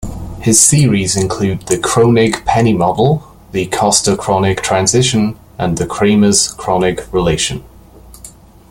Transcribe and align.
His 0.39 0.67
theories 0.67 1.15
include 1.15 1.67
the 1.67 1.75
Kronig-Penney 1.77 2.73
model, 2.73 3.21
the 3.51 3.67
Coster-Kronig 3.67 4.59
transition 4.63 5.37
and 5.59 5.77
the 5.77 5.85
Kramers-Kronig 5.85 7.13
relation. 7.13 7.63